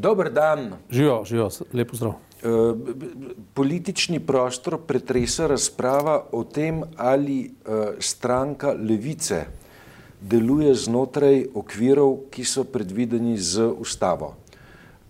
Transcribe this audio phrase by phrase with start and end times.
[0.00, 0.72] Dober dan.
[0.90, 2.12] Živijo, živijo, lepo zdrav.
[2.12, 2.78] Uh,
[3.54, 9.44] politični prostor pretresa razprava o tem, ali uh, stranka levice
[10.20, 14.36] deluje znotraj okvirov, ki so predvideni z ustavo.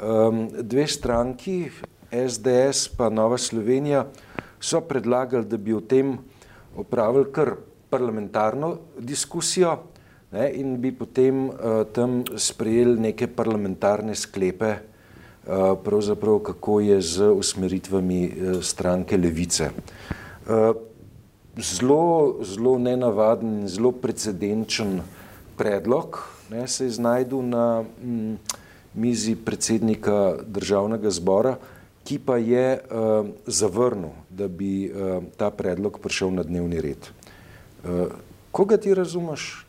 [0.01, 1.71] Um, dve stranki,
[2.09, 4.07] SDS pa Nova Slovenija,
[4.61, 6.17] so predlagali, da bi o tem
[6.77, 7.57] opravili kar
[7.91, 9.77] parlamentarno diskusijo
[10.33, 17.31] ne, in bi potem uh, tam sprejeli neke parlamentarne sklepe, uh, pravzaprav kako je z
[17.33, 19.71] usmeritvami uh, stranke levice.
[20.49, 20.77] Uh,
[21.57, 25.01] zelo, zelo nenavaden in zelo precedenčen
[25.57, 28.35] predlog ne, se je znajdu na mm,
[28.95, 31.57] mizi predsednika državnega zbora,
[32.05, 37.09] ki pa je uh, zavrnil, da bi uh, ta predlog prišel na dnevni red.
[37.85, 38.09] Uh,
[38.51, 39.68] koga ti razumeš?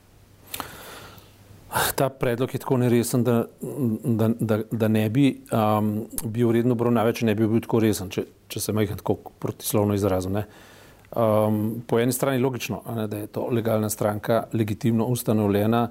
[1.96, 3.44] Ta predlog je tako neresen, da,
[4.04, 8.10] da, da, da ne bi um, bil redno obravnavan, če ne bi bil tako resen,
[8.10, 10.40] če, če se majhen tako protislovno izrazim.
[10.40, 15.84] Um, po eni strani je logično, ne, da je to legalna stranka, legitimno ustanovljena,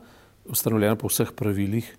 [0.50, 1.92] ustanovljena po vseh pravilih,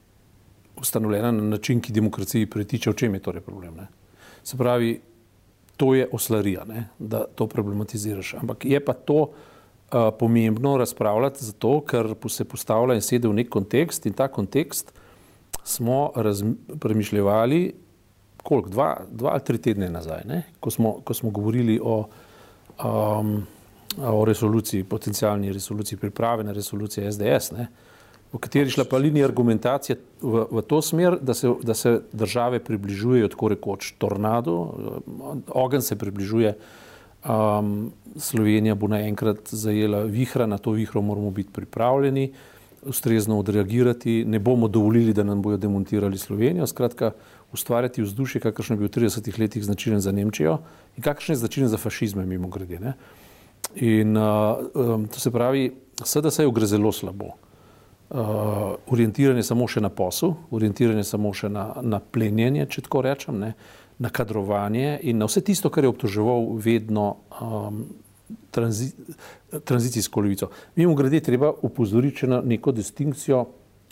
[0.80, 2.92] ustanovljena na način, ki demokraciji pretiče.
[2.92, 3.80] V čem je torej problem?
[3.80, 3.88] Ne?
[4.44, 4.98] Se pravi,
[5.80, 8.34] to je oslarija, ne, da to problematiziraš.
[8.42, 9.30] Ampak je pa to
[10.20, 14.94] pomembno razpravljati, zato ker se postavlja in sedi v nek kontekst in ta kontekst
[15.64, 16.12] smo
[16.80, 17.74] premišljali,
[18.44, 20.44] koliko, dva, dva ali tri tedne nazaj, ne?
[20.60, 22.04] ko smo, ko smo govorili o,
[22.84, 23.36] um,
[23.98, 27.68] o resoluciji, potencijalni resoluciji, priprave na resolucijo SDS, ne?
[28.34, 32.60] v kateri šla pa linija argumentacije v, v to smer, da se, da se države
[32.64, 34.58] približujejo tako rekoč tornado,
[35.48, 36.54] ogen se približuje
[37.20, 42.32] Um, Slovenija bo naenkrat zajela vihra, na to vihro moramo biti pripravljeni,
[42.82, 46.68] ustrezno odreagirati, ne bomo dovolili, da nam bojo demontirali Slovenijo.
[46.68, 47.12] Skratka,
[47.52, 50.58] ustvarjati vzdušje, kakršno je bil v 30 letih značilen za Nemčijo
[50.98, 52.80] in kakšen je značilen za fašizme, mimo grede.
[52.80, 52.94] Ne?
[53.76, 57.36] In uh, um, to se pravi, SDS je gre zelo slabo.
[58.10, 63.38] Uh, orientiranje samo še na posel, orientiranje samo še na, na plenjenje, če tako rečem.
[63.40, 63.54] Ne?
[64.00, 67.86] Na kadrovanje in na vse tisto, kar je obtoževal vedno um,
[68.52, 68.92] tranzi,
[69.64, 70.50] tranzicijsko levico.
[70.76, 73.46] Mimo grede treba upozoriti na neko distinkcijo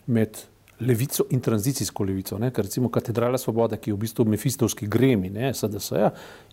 [0.07, 0.38] med
[0.79, 2.51] levico in tranzicijsko levico, ne?
[2.53, 6.12] ker recimo katedrala svobode, ki je v bistvu mefistovski gremi, ne, SDS-ja,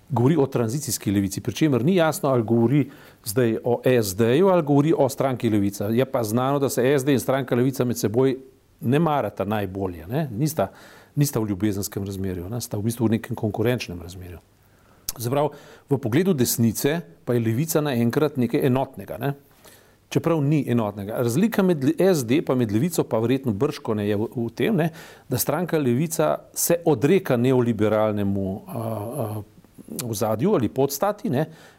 [0.08, 2.86] govori o tranzicijski levici, pri čemer ni jasno, ali govori
[3.24, 5.88] zdaj o SD-ju ali govori o stranki levica.
[5.92, 8.36] Je pa znano, da se SD in stranka levica med seboj
[8.80, 10.28] ne marata najbolje, ne?
[10.32, 10.70] nista
[11.16, 12.60] nista v ljubezenskem razmerju, ne?
[12.60, 14.38] sta v bistvu v nekem konkurenčnem razmerju.
[15.18, 15.52] Zaprav,
[15.90, 19.34] v pogledu desnice pa je levica naenkrat nekaj enotnega, ne?
[20.10, 21.18] čeprav ni enotnega.
[21.22, 24.90] Razlika med SD pa med levico pa verjetno brško ne je v, v tem, ne?
[25.28, 28.46] da stranka levica se odreka neoliberalnemu
[30.04, 31.30] ozadju ali podstati,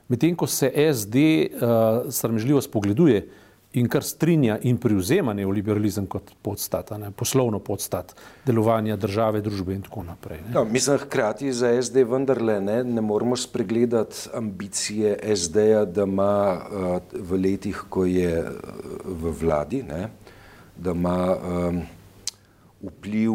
[0.08, 3.24] medtem ko se SD uh, sramežljivo spogleduje
[3.76, 8.14] in kar strinja in privzema neoliberalizem kot podstat, ne, poslovno podstat
[8.46, 10.40] delovanja države, družbe in tako naprej.
[10.54, 16.98] No, mislim, hkrati za SD vendarle ne, ne moramo spregledati ambicije SD-ja, da ima uh,
[17.20, 18.50] v letih, ko je uh,
[19.06, 20.08] v vladi, ne,
[20.78, 21.84] da ima um,
[22.86, 23.32] vpliv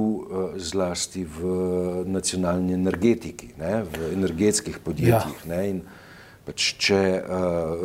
[0.56, 5.41] zlasti v nacionalni energetiki, ne, v energetskih podjetjih.
[5.45, 5.56] Ja.
[5.56, 5.81] Ne, in,
[6.45, 7.83] Pač, če uh,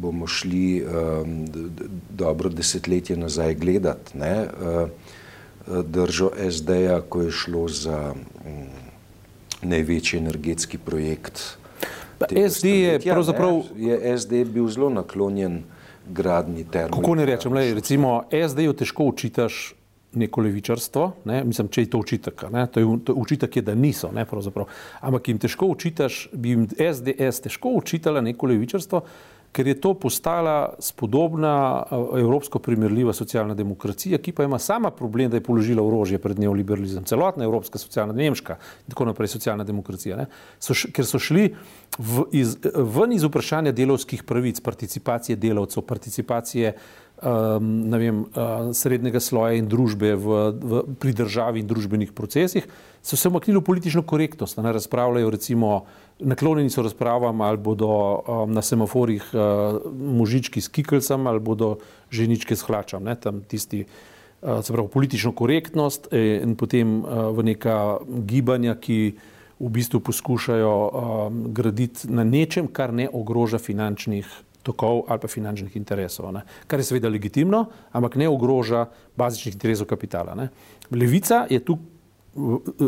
[0.00, 1.38] bomo šli um,
[2.10, 8.68] dobro desetletje nazaj gledati, ne, uh, držo SD-ja, ko je šlo za um,
[9.62, 11.42] največji energetski projekt.
[12.28, 13.62] SD je pravzaprav.
[13.76, 15.62] Ne, je SD bil zelo naklonjen
[16.08, 16.94] gradni termin.
[17.00, 19.74] Kako ne rečem, le, recimo SD-ju težko učitaš
[20.12, 21.42] neko levičarstvo, ne?
[21.44, 22.44] mislim, če je to učitek.
[22.72, 24.24] To je, to učitek je, da niso, ne,
[25.00, 29.02] ampak jim težko učitaš, bi jim SDS težko učitala neko levičarstvo,
[29.52, 35.36] ker je to postala spodobna evropsko primerljiva socialna demokracija, ki pa ima sama problem, da
[35.36, 37.04] je položila orožje pred neoliberalizem.
[37.04, 40.26] Celotna evropska socialna, nemška in tako naprej socialna demokracija,
[40.60, 41.48] so š, ker so šli
[41.98, 46.74] v, iz, ven iz vprašanja delovskih pravic, participacije delavcev, participacije
[47.22, 52.66] um, vem, uh, srednjega sloja in družbe v, v, pri državi in družbenih procesih,
[53.02, 54.58] so se umaknili v politično korektnost.
[54.62, 55.72] Ne razpravljajo, recimo,
[56.18, 61.78] naklonjeni so razpravam, ali bodo um, na semaforih uh, možički s kikelcem ali bodo
[62.10, 63.04] ženičke s hlačem.
[63.04, 68.74] Ne, tam tisti, uh, se pravi, politično korektnost eh, in potem uh, v neka gibanja,
[68.74, 69.00] ki
[69.58, 74.26] v bistvu poskušajo um, graditi na nečem, kar ne ogroža finančnih
[74.68, 76.44] tokov ali pa finančnih interesov, ne?
[76.68, 78.86] kar je seveda legitimno, ampak ne ogroža
[79.16, 80.36] bazičnih interesov kapitala.
[80.38, 80.50] Ne?
[80.92, 81.78] Levica je tu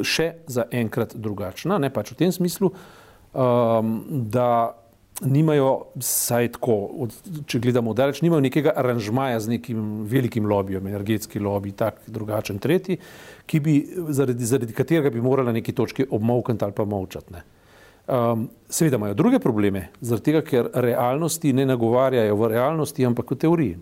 [0.06, 3.96] še zaenkrat drugačna, ne pač v tem smislu, um,
[4.30, 4.76] da
[5.20, 7.14] nimajo, saj tako, od,
[7.50, 12.96] če gledamo daleč, nimajo nekega aranžmaja z nekim velikim lobijem, energetski lobby, tak drugačen tretji,
[13.60, 13.74] bi,
[14.08, 17.42] zaradi, zaradi katerega bi morala neki točki obmovkati ali pa molčati.
[18.10, 23.38] Um, seveda imajo druge probleme, zaradi tega, ker realnosti ne nagovarjajo v realnosti, ampak v
[23.38, 23.78] teoriji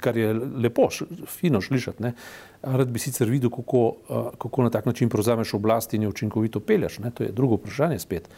[0.00, 0.88] kar je lepo,
[1.26, 2.02] fino slišati.
[2.02, 2.12] Ne?
[2.62, 3.92] Rad bi sicer videl, kako,
[4.38, 6.98] kako na tak način prevzameš oblast in jo učinkovito pelješ.
[6.98, 7.10] Ne?
[7.10, 8.28] To je drugo vprašanje spet.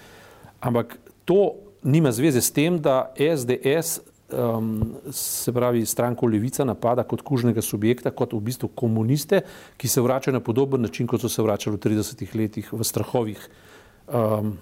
[0.60, 1.52] Ampak to
[1.82, 4.00] nima zveze s tem, da SDS,
[4.32, 9.42] um, se pravi stranko Levica, napada kot kužnega subjekta, kot v bistvu komuniste,
[9.76, 13.48] ki se vračajo na podoben način, kot so se vračali v 30-ih letih v strahovih.
[14.06, 14.56] Um,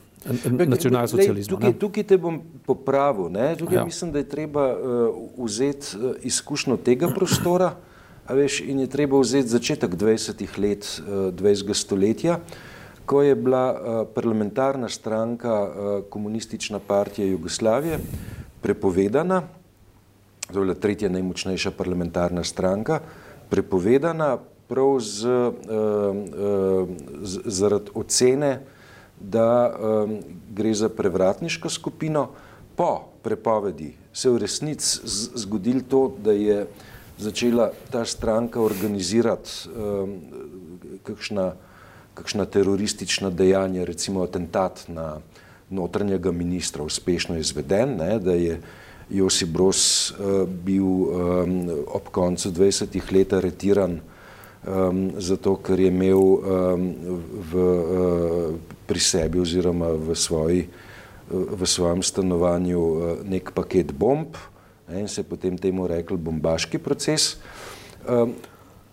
[0.66, 1.56] nacionalsocializma.
[1.56, 3.28] Tukaj, tukaj te bom popravil.
[3.58, 3.84] Tukaj ja.
[3.84, 7.74] Mislim, da je treba uh, vzeti uh, izkušnjo tega prostora
[8.28, 10.58] veš, in je treba vzeti začetek 20.
[10.58, 11.74] let uh, 20.
[11.74, 12.38] stoletja,
[13.06, 17.98] ko je bila uh, parlamentarna stranka uh, komunistična partija Jugoslavije
[18.60, 19.42] prepovedana,
[20.52, 23.00] to je bila tretja najmočnejša parlamentarna stranka,
[23.50, 24.38] prepovedana
[24.68, 26.88] prav z, uh, uh,
[27.22, 28.60] z, zaradi ocene
[29.30, 30.18] da um,
[30.54, 32.28] gre za prevratniško skupino.
[32.76, 35.00] Po prepovedi se v resnici
[35.34, 36.66] zgodilo to, da je
[37.18, 40.20] začela ta stranka organizirati um,
[41.02, 41.52] kakšna,
[42.14, 45.20] kakšna teroristična dejanja, recimo atentat na
[45.70, 48.60] notranjega ministra, uspešno izveden, ne, da je
[49.10, 54.00] Josip Broz uh, bil um, ob koncu 20 let aretiran
[54.66, 56.40] um, zato ker je imel um,
[57.50, 60.68] v, uh, pri sebi oziroma v, svoji,
[61.30, 64.36] v svojem stanovanju uh, nek paket bomb
[64.88, 67.36] ne, in se je potem temu rekel bombaški proces.
[68.08, 68.34] Um,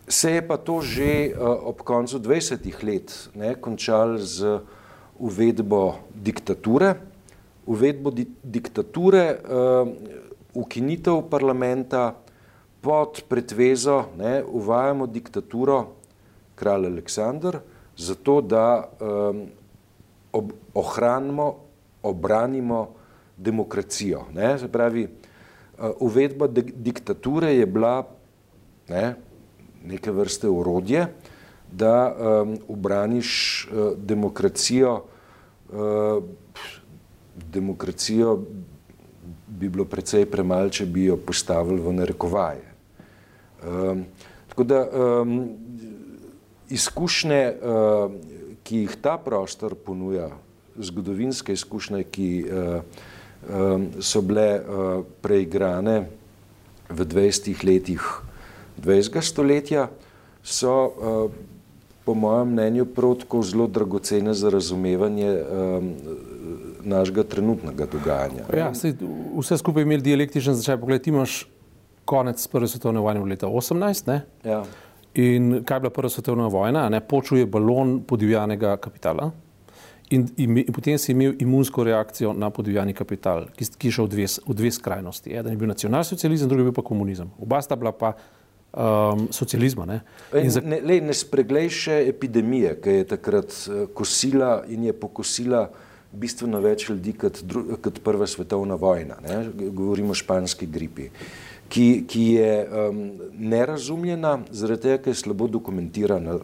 [0.08, 4.60] se je pa to že uh, ob koncu 20 let ne, končal z
[5.20, 6.96] uvedbo diktature,
[7.68, 9.88] uvedbo di diktature, uh,
[10.54, 12.16] ukinitev parlamenta,
[12.82, 15.94] pod pretvezo ne, uvajamo diktaturo
[16.56, 17.60] kralj Aleksandr,
[17.98, 19.46] zato da um,
[20.32, 21.56] ob, ohranimo,
[22.04, 22.94] obranimo
[23.38, 24.26] demokracijo.
[24.34, 24.58] Ne.
[24.60, 28.08] Se pravi, uh, uvedba di diktature je bila
[28.90, 29.16] ne,
[29.86, 31.08] neke vrste urodje,
[31.72, 33.30] da um, obraniš
[33.72, 35.04] uh, demokracijo,
[35.74, 36.24] uh,
[37.54, 38.40] demokracijo
[39.48, 42.68] bi bilo precej premalo, če bi jo postavili v narekovaje.
[43.62, 44.06] Um,
[44.50, 45.36] tako da um,
[46.70, 48.12] izkušnje, uh,
[48.72, 50.30] ki jih ta prostor ponuja,
[50.80, 52.78] zgodovinske izkušnje, ki uh,
[53.52, 56.06] um, so bile uh, preigrane
[56.88, 58.06] v 20 letih
[58.80, 59.20] 20.
[59.22, 59.90] stoletja,
[60.44, 61.30] so
[62.06, 65.92] po mojem mnenju prav tako zelo dragocene za razumevanje um,
[66.84, 68.48] našega trenutnega dogajanja.
[68.58, 68.72] Ja,
[69.38, 70.80] vse skupaj imeli dialektičen začaj.
[70.82, 71.44] Poglej, ti imaš
[72.06, 74.20] konec Prve svetovne vojne v leta 18.
[74.44, 74.64] Ja.
[75.14, 76.90] In kaj je bila Prva svetovna vojna?
[76.90, 77.02] Ne?
[77.02, 79.32] Počuje balon podivjanega kapitala.
[80.12, 84.08] In, in, in potem si imel imunsko reakcijo na podivjani kapital, ki, ki je šel
[84.08, 85.32] v dve, v dve skrajnosti.
[85.32, 87.30] Eden je bil nacionalsocializem, drugi je bil pa komunizem.
[87.40, 89.86] Oba sta bila pa um, socializma.
[89.88, 90.02] Ne,
[90.50, 90.64] za...
[90.64, 95.70] ne, ne, ne spreglej še epidemije, ki je takrat uh, kosila in je pokosila
[96.12, 97.40] bistveno več ljudi kot,
[97.80, 99.20] kot Prva svetovna vojna.
[99.24, 99.46] Ne?
[99.72, 101.08] Govorimo o španski gripi.
[101.08, 103.02] Uh, ki, ki je um,
[103.40, 106.42] nerazumljena, zaradi tega, ker je slabo dokumentirana uh,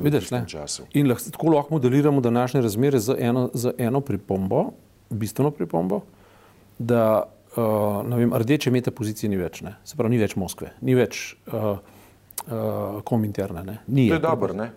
[0.00, 0.86] v tem času.
[0.96, 4.70] In lahko, tako lahko modeliramo današnje razmere z eno, z eno pripombo,
[5.10, 6.00] bistveno pripombo,
[6.78, 7.04] da
[7.56, 9.76] uh, vem, rdeče meta pozicije ni več, ne?
[9.84, 11.76] se pravi, ni več Moskve, ni več uh,
[12.46, 13.66] uh, kominterne.
[13.68, 13.76] Ne?
[13.86, 14.70] Ni to je dobro, ne?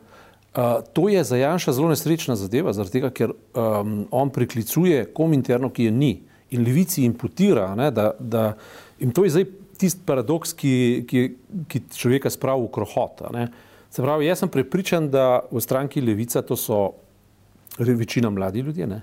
[0.52, 5.72] Uh, to je za Janša zelo nesrečna zadeva, zaradi tega, ker um, on priklicuje kominterno,
[5.72, 6.12] ki je ni
[6.52, 8.50] in levici imputira, ne, da, da
[9.00, 9.46] in to je zdaj
[9.82, 10.74] tisti paradoks, ki,
[11.10, 11.28] ki,
[11.70, 13.24] ki človeka spravi v krohot.
[13.92, 16.92] Se pravi, jaz sem prepričan, da v stranki Levica to so
[17.78, 18.88] večina mladi ljudje.
[18.88, 19.02] Ne?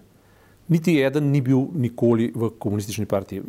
[0.68, 3.42] Niti eden ni bil nikoli v komunistični partiji,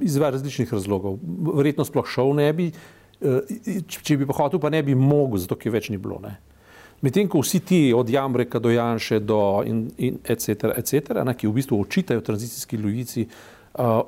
[0.00, 1.18] iz različnih razlogov.
[1.54, 2.70] Verjetno sploh šel ne bi,
[3.20, 6.20] eh, če bi pa hotel, pa ne bi mogel, zato ker več ni bilo.
[7.02, 11.46] Medtem ko vsi ti, od Jamreka do Janše, do in, in etc., etc., ne, ki
[11.46, 13.26] v bistvu očitajo tranzicijski levici,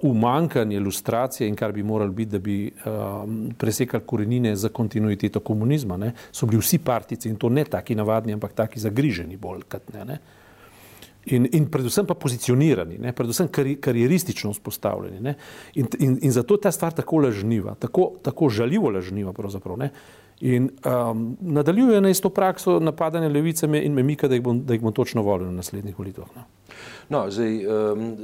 [0.03, 5.97] umankanje ilustracije in kar bi morali biti, da bi um, presekali korenine za kontinuiteto komunizma,
[5.97, 9.93] ne, so bili vsi partici in to ne taki navadni, ampak taki zagriženi bolj kot
[9.95, 10.05] ne.
[10.05, 10.19] ne.
[11.27, 13.11] In, in predvsem pa pozicionirani, ne?
[13.13, 15.35] predvsem kari, karieristično vzpostavljeni.
[15.75, 19.33] In, in, in zato je ta stvar tako lažniva, tako, tako žaljivo lažniva.
[20.41, 24.75] In um, nadaljuje na isto prakso napadanja levice in me mika, da jih bom, da
[24.75, 26.29] jih bom točno volil na naslednjih volitvah.
[26.37, 26.43] No,
[27.09, 28.17] no zdaj, um,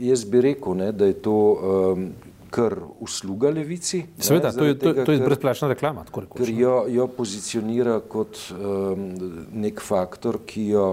[0.00, 2.08] jaz bi rekel, ne, da je to um,
[2.50, 4.02] kar usluga levici.
[4.18, 6.04] Seveda, to je, to, to je brezplačna reklama.
[6.10, 9.04] Ker jo, jo pozicionira kot um,
[9.52, 10.86] nek faktor, ki jo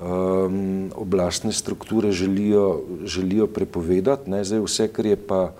[0.00, 4.30] um, oblastne strukture želijo, želijo prepovedati.
[4.30, 4.44] Ne?
[4.44, 5.52] Zdaj, vse, kar je pa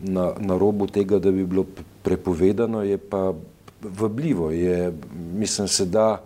[0.00, 1.66] na, na robu tega, da bi bilo
[2.08, 3.34] prepovedano, je pa
[3.82, 4.50] vabljivo.
[4.50, 4.92] Je,
[5.34, 6.22] mislim, se da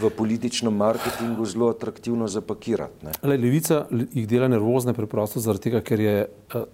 [0.00, 3.06] v političnem marketingu zelo atraktivno zapakirati.
[3.22, 6.66] Le, levica jih dela nervozne preprosto zaradi tega, ker je uh,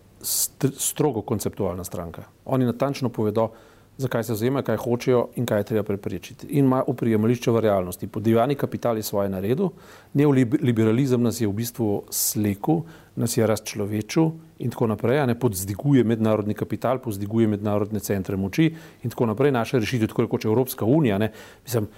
[0.78, 2.24] strogo konceptualna stranka.
[2.44, 3.50] Oni natančno povedo,
[3.98, 6.46] zakaj se zauemajo, kaj hočejo in kaj je treba preprečiti.
[6.46, 8.06] In ima uprijemališče v realnosti.
[8.06, 9.70] Podivani kapital je svoje naredil,
[10.14, 12.82] neoliberalizem nas je v bistvu slekel,
[13.16, 18.72] nas je razčlovečil in tako naprej, a ne podzdiguje mednarodni kapital, podzdiguje mednarodne centre moči
[19.02, 19.52] in tako naprej.
[19.52, 21.32] Naša rešitev, tako kot Evropska unija, ne,
[21.64, 21.88] mislim,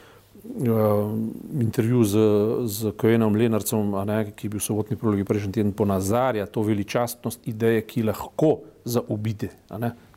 [0.46, 0.62] Uh,
[1.60, 2.18] intervju z,
[2.66, 7.48] z Kojenom Lenarcem, ne, ki je bil v sobotni prologi prejšnji teden, ponazarja to veličastnost
[7.50, 8.52] ideje, ki lahko
[8.84, 9.48] zaobide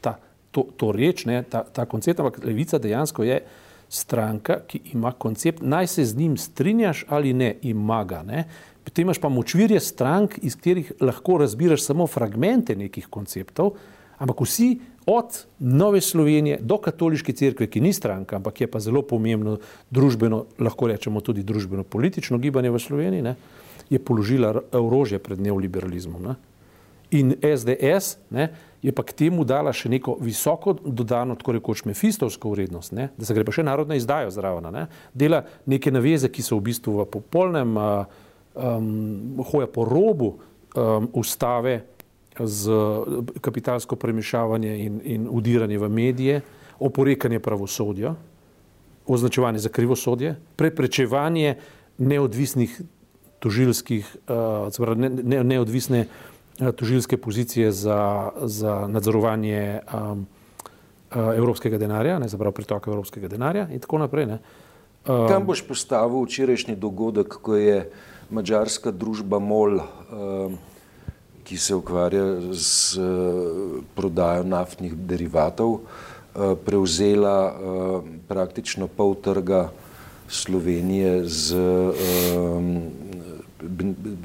[0.01, 0.19] ta
[0.51, 3.41] to, to reč, ne, ta, ta koncept, ampak levica dejansko je
[3.89, 8.23] stranka, ki ima koncept, naj se z njim strinjaš ali ne, ima ga.
[8.23, 8.43] Ne.
[8.83, 13.75] Potem imaš pa močvirje strank, iz katerih lahko razbiraš samo fragmente nekih konceptov,
[14.17, 19.01] ampak vsi od Nove Slovenije do katoliške cerkve, ki ni stranka, ampak je pa zelo
[19.01, 19.57] pomembno
[19.89, 23.35] družbeno, lahko rečemo tudi družbeno-politično gibanje v Sloveniji, ne,
[23.89, 26.27] je položila orožje pred neoliberalizmom.
[26.29, 26.35] Ne.
[27.17, 28.51] In SDS ne,
[28.81, 33.27] je pa k temu dala še neko visoko dodano, tako rekoč mefistovsko vrednost, ne, da
[33.27, 34.69] se gre pa še narodno izdajo zraven.
[34.71, 41.09] Ne, dela neke naveze, ki so v bistvu v popolnem um, hoja po robu um,
[41.19, 41.81] ustave
[42.39, 42.71] z
[43.43, 46.39] kapitalsko premišavanje in, in udiranje v medije,
[46.79, 48.13] oporekanje pravosodja,
[49.09, 51.57] označevanje za krivosodje, preprečevanje
[51.99, 52.79] neodvisnih
[53.43, 60.25] tožilskih, uh, ne, ne, neodvisne Eh, tožilske pozicije za, za nadzorovanje um,
[61.15, 64.25] evropskega denarja, ne zaprav pritoka evropskega denarja in tako naprej.
[64.25, 64.39] Ne.
[65.07, 67.89] Um, Kam boš postavil včerajšnji dogodek, ko je
[68.29, 70.57] mađarska družba MOL, um,
[71.43, 79.69] ki se ukvarja z uh, prodajo naftnih derivatov, uh, prevzela uh, praktično pol trga
[80.29, 82.83] Slovenije z um,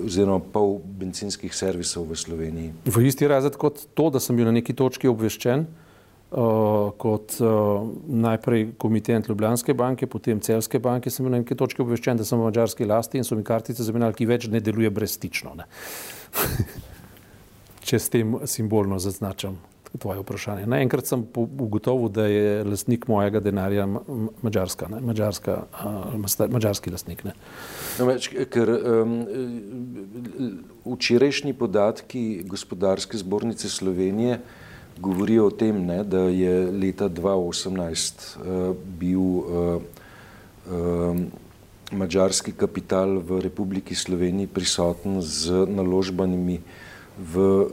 [0.05, 2.73] oziroma pol benzinskih servisov v Sloveniji.
[2.87, 7.83] V isti razred kot to, da sem bil na neki točki obveščen, uh, kot uh,
[8.07, 12.39] najprej komitent Ljubljanske banke, potem Celske banke, sem bil na neki točki obveščen, da sem
[12.39, 15.57] v mađarski lasti in so mi kartice zamenjali, ki več ne deluje brezstično.
[17.85, 19.59] Če s tem simbolno zaznačam
[19.99, 20.67] tvoje vprašanje.
[20.67, 23.87] Naenkrat sem ugotovil, da je lastnik mojega denarja
[24.43, 25.01] mađarska, ne?
[25.01, 27.25] mađarska, uh, mađarski lastnik.
[27.25, 29.15] No, več, ker um,
[30.85, 34.41] včerajšnji podatki gospodarske zbornice Slovenije
[34.99, 39.83] govorijo o tem, ne, da je leta 2018 uh, bil uh,
[40.71, 41.27] um,
[41.93, 46.61] mađarski kapital v Republiki Sloveniji prisoten z naložbanimi
[47.19, 47.67] v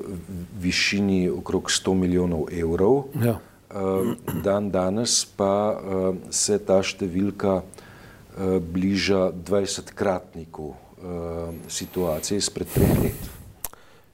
[0.62, 3.04] višini okrog 100 milijonov evrov.
[3.24, 3.40] Ja.
[3.72, 10.74] Eh, dan danes pa eh, se ta številka eh, bliža 20-kratniku
[11.66, 13.22] situacije izpred treh let.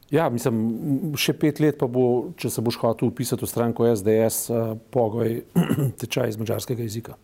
[0.08, 0.62] Ja, mislim,
[1.20, 4.48] še pet let pa bo, če se boš hotel upisati v stranko SDS,
[4.96, 5.42] pogoj
[6.00, 7.18] tečaj iz mađarskega jezika.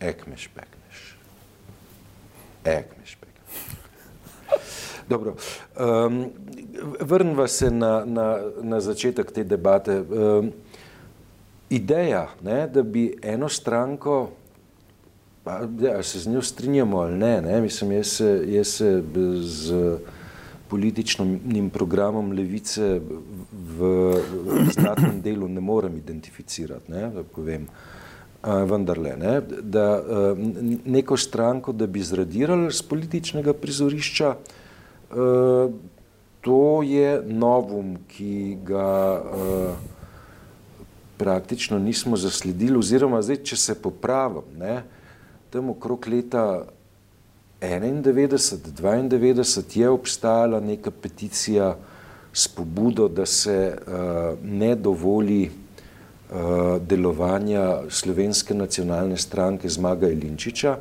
[0.00, 1.02] Ekmeš, pekneš.
[2.64, 3.19] Ekmeš, pekneš.
[5.10, 5.34] Dobro.
[6.06, 6.30] Um,
[7.00, 10.00] Vrnimo se na, na, na začetek te debate.
[10.00, 10.52] Um,
[11.70, 14.30] ideja, ne, da bi eno stranko,
[15.44, 19.02] pa, ja, se z njo strinjamo ali ne, ne mislim, jaz se, jaz se
[19.42, 19.98] z
[20.68, 23.00] političnim programom levice
[23.52, 23.90] v,
[24.46, 27.66] v znatnem delu ne morem identificirati, ne, da povem.
[28.40, 30.38] Uh, vendarle, ne, da uh,
[30.86, 34.34] neko stranko, da bi zradirali z političnega prizorišča,
[36.40, 39.74] to je novum, ki ga uh,
[41.16, 44.82] praktično nismo zasledili, oziroma zdaj, če se popravim, ne,
[45.50, 46.64] tam okrog leta
[47.60, 51.74] 91, 92 je obstajala neka peticija
[52.32, 60.78] s pobudo, da se uh, ne dovoli uh, delovanja slovenske nacionalne stranke Zmaga Ilinčiča,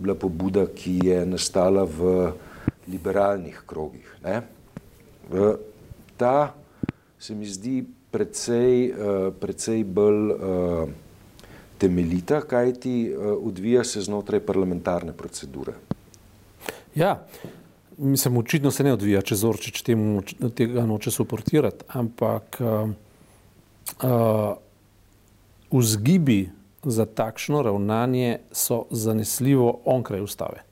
[0.00, 2.32] bila pobuda, ki je nastala v
[2.88, 4.16] liberalnih krogih.
[4.24, 4.42] Ne?
[6.16, 6.54] Ta
[7.18, 8.92] se mi zdi precej,
[9.40, 10.34] precej bolj
[11.78, 15.72] temeljita, kajti odvija se znotraj parlamentarne procedure.
[16.94, 17.26] Ja,
[17.98, 20.22] mislim, očitno se ne odvija, če Zorčič temu,
[20.54, 22.90] tega noče suportirati, ampak uh,
[24.02, 24.54] uh,
[25.72, 26.50] vzgibi
[26.84, 30.62] za takšno ravnanje so zanesljivo onkraj ustave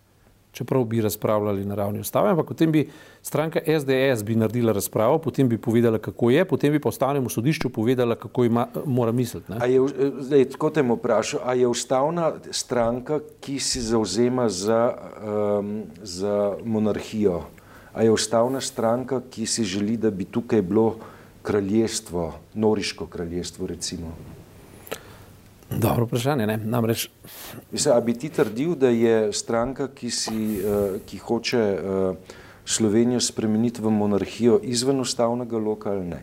[0.53, 2.89] čeprav bi razpravljali na ravni ustave, ampak potem bi
[3.23, 7.71] stranka SDS bi naredila razpravo, potem bi povedala, kako je, potem bi pa ustavnemu sodišču
[7.71, 9.53] povedala, kako ima, mora misliti.
[9.69, 9.81] Je,
[10.19, 14.95] zdaj, tako te mu vprašam, a je ustavna stranka, ki si zauzema za,
[15.59, 17.43] um, za monarhijo,
[17.93, 20.97] a je ustavna stranka, ki si želi, da bi tukaj bilo
[21.43, 24.13] kraljestvo, noriško kraljestvo recimo?
[25.79, 26.47] Dobro vprašanje.
[26.47, 26.57] Ne?
[26.57, 27.09] Namreč.
[27.71, 32.17] Mislim, a bi ti trdil, da je stranka, ki, si, uh, ki hoče uh,
[32.65, 36.21] Slovenijo spremeniti v monarhijo izven ustavnega loka ali ne?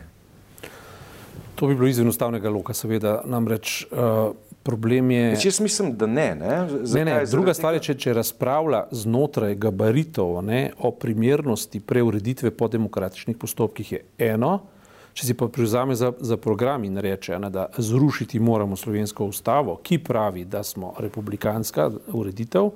[1.55, 3.21] To bi bilo izven ustavnega loka, seveda.
[3.25, 4.31] Namreč uh,
[4.63, 5.23] problem je.
[5.33, 6.29] Več jaz mislim, da ne.
[6.35, 6.55] ne?
[6.93, 7.17] ne, ne.
[7.31, 13.91] Druga stvar je, če, če razpravlja znotraj gabaritov ne, o primernosti preureditve po demokratičnih postopkih,
[13.97, 14.59] je eno.
[15.19, 19.75] Če si pa privzame za, za program in reče, ne, da zrušiti moramo slovensko ustavo,
[19.83, 22.69] ki pravi, da smo republikanska ureditev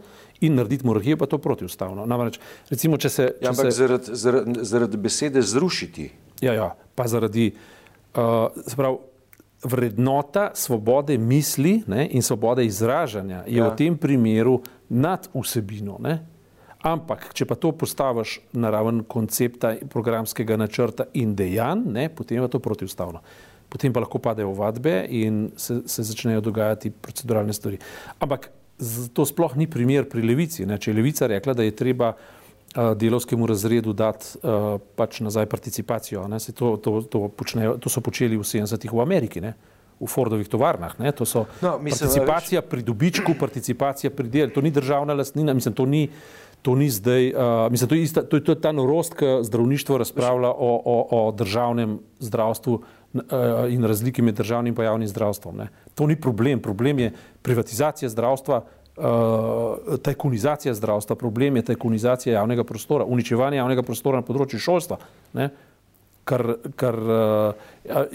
[0.43, 2.03] in narediti monarhijo, pa to protiustavno.
[2.05, 3.29] Namreč, recimo, če se.
[3.39, 6.09] Če ja, ampak se, zaradi, zaradi, zaradi besede zrušiti.
[6.43, 8.99] Ja, ja pa zaradi uh, prav,
[9.63, 13.69] vrednota svobode misli ne, in svobode izražanja je ja.
[13.69, 14.59] v tem primeru
[14.89, 15.95] nad vsebino.
[16.03, 16.19] Ne.
[16.83, 22.49] Ampak, če pa to postaviš na raven koncepta programskega načrta in dejanj, ne, potem je
[22.51, 23.23] to protiustavno.
[23.71, 27.79] Potem pa lahko padejo vadbe in se, se začnejo dogajati proceduralne stvari.
[28.19, 28.51] Ampak
[29.13, 30.65] to sploh ni primer pri levici.
[30.65, 30.77] Ne.
[30.77, 36.27] Če je levica rekla, da je treba uh, delovskemu razredu dati uh, pač nazaj participacijo,
[36.27, 39.43] ne, to, to, to, počnejo, to so počeli v 70-ih v Ameriki.
[39.43, 39.55] Ne.
[40.03, 40.97] V Fordovih tovarnah.
[40.99, 41.13] Ne?
[41.15, 42.69] To so no, mislim, participacija več...
[42.69, 44.51] pri dobičku, participacija pri delu.
[44.51, 46.09] To ni državna lastnina, mislim, to ni,
[46.63, 49.43] to ni zdaj, uh, mislim, to je, ista, to, je, to je ta norost, ki
[49.43, 53.21] zdravništvo razpravlja o, o, o državnem zdravstvu uh,
[53.69, 55.57] in razliki med državnim in javnim zdravstvom.
[55.57, 55.67] Ne.
[55.95, 63.05] To ni problem, problem je privatizacija zdravstva, uh, tajkunizacija zdravstva, problem je tajkunizacija javnega prostora,
[63.05, 64.97] uničevanje javnega prostora na področju šolstva.
[65.33, 65.51] Ne.
[66.23, 66.95] Kar, kar,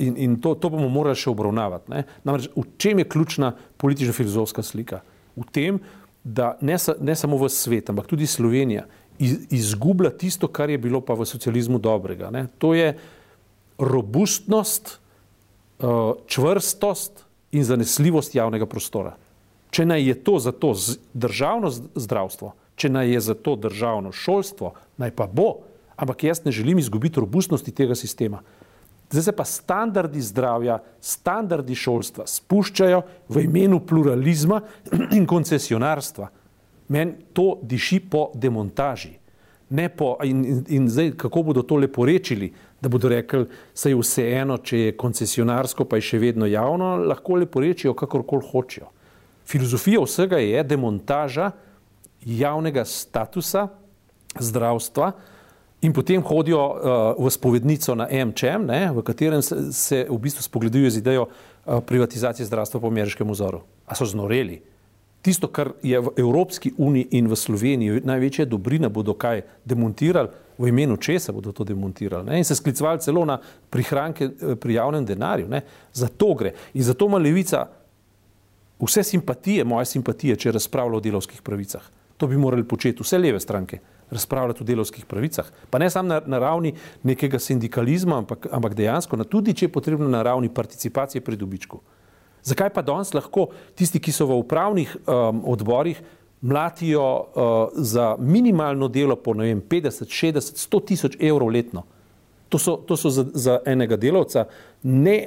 [0.00, 1.90] in in to, to bomo morali še obravnavati.
[1.92, 2.06] Ne.
[2.24, 5.02] Namreč, v čem je ključna politična filozofska slika?
[5.37, 5.82] V tem,
[6.29, 8.85] da ne, ne samo v svet, ampak tudi Slovenija
[9.19, 12.31] iz, izgublja tisto, kar je bilo pa v socializmu dobrega.
[12.31, 12.47] Ne?
[12.59, 12.93] To je
[13.79, 14.99] robustnost,
[15.81, 19.17] uh, čvrstost in zanesljivost javnega prostora.
[19.71, 20.75] Če naj je to za to
[21.14, 25.64] državno zdravstvo, če naj je za to državno šolstvo, naj pa bo,
[25.97, 28.43] ampak jaz ne želim izgubiti robustnosti tega sistema.
[29.11, 34.61] Zdaj se pa standardi zdravja, standardi šolstva spuščajo v imenu pluralizma
[35.16, 36.29] in koncesionarstva.
[36.88, 39.14] Meni to diši po demontaži.
[39.97, 42.49] Po, in, in, in zdaj, kako bodo to lepo rečili,
[42.81, 43.44] da bodo rekli,
[43.83, 48.49] da je vseeno, če je koncesionarsko, pa je še vedno javno, lahko lepo rečijo, kakorkoli
[48.49, 48.88] hočejo.
[49.49, 51.51] Filozofija vsega je demontaža
[52.25, 53.68] javnega statusa
[54.40, 55.12] zdravstva,
[55.83, 60.43] In potem hodijo uh, v spovednico na MČM, ne, v katerem se, se v bistvu
[60.43, 63.62] spogledujejo z idejo uh, privatizacije zdravstva po ameriškem vzoru.
[63.87, 64.59] A so znoreli?
[65.23, 70.71] Tisto, kar je v Evropski uniji in v Sloveniji največja dobrina, bodo kaj demontirali, v
[70.71, 72.27] imenu česa bodo to demontirali.
[72.27, 72.38] Ne?
[72.38, 73.38] In se sklicovali celo na
[73.71, 75.47] prihranke eh, pri javnem denarju.
[75.49, 75.62] Ne?
[75.93, 76.55] Za to gre.
[76.75, 77.67] In zato ima levica
[78.79, 81.83] vse simpatije, moje simpatije, če razpravlja o delovskih pravicah.
[82.17, 83.79] To bi morali početi vse leve stranke
[84.11, 85.47] razpravljati o delovskih pravicah.
[85.71, 89.73] Pa ne samo na, na ravni nekega sindikalizma, ampak, ampak dejansko na, tudi, če je
[89.73, 91.81] potrebno na ravni participacije pri dobičku.
[92.49, 96.01] Zakaj pa danes lahko tisti, ki so v upravnih um, odborih,
[96.40, 101.85] mlatijo uh, za minimalno delo po vem, 50, 60, 100 tisoč evrov letno?
[102.49, 104.47] To so, to so za, za enega delavca
[104.83, 105.18] ne,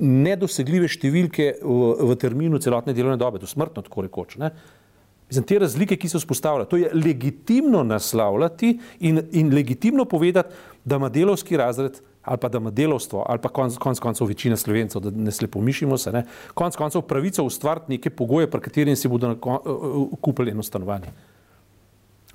[0.00, 4.38] nedosegljive številke v, v terminu celotne delovne dobe, to smrtno tako rekoč.
[5.28, 10.96] Mislim, te razlike, ki se vzpostavljajo, to je legitimno naslavljati in, in legitimno povedati, da
[10.96, 15.00] ima delovski razred ali pa da ima delovstvo ali pa konc, konc koncev večina slovencev,
[15.00, 19.08] da ne slepo mišimo se, ne, konc koncev pravico ustvariti neke pogoje, pri katerih si
[19.08, 19.36] bodo
[20.20, 21.12] kupili eno stanovanje.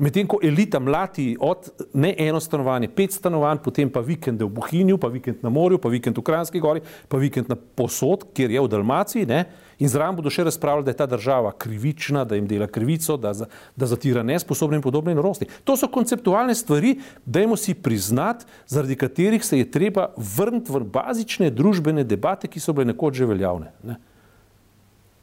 [0.02, 4.98] Medtem ko elita mlati od ne eno stanovanje, pet stanovanj, potem pa vikende v Bohinju,
[4.98, 8.64] pa vikend na morju, pa vikend v Kranjski gori, pa vikend na posod, kjer je
[8.66, 9.44] v Dalmaciji, ne?
[9.82, 13.36] in zraven bodo še razpravljali, da je ta država krivična, da jim dela krivico, da,
[13.38, 13.46] za,
[13.78, 15.46] da zatira nesposobne in podobne norosti.
[15.70, 21.54] To so konceptualne stvari, dajmo si priznati, zaradi katerih se je treba vrniti v bazične
[21.54, 23.74] družbene debate, ki so bile nekoč že veljavne.
[23.86, 24.02] Ne?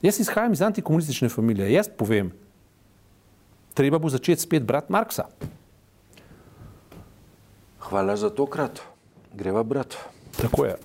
[0.06, 2.30] Jaz izhajam iz antikomunistične familije, jaz povem,
[3.74, 5.24] treba bo začeti spet brati Marksa.
[7.80, 8.80] Hvala za tokrat.
[9.34, 9.96] Greva brat.
[10.36, 10.76] Tako je.